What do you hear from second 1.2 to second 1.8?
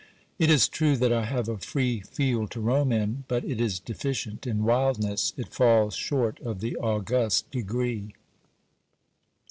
have a